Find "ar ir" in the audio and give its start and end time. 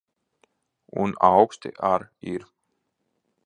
1.93-2.41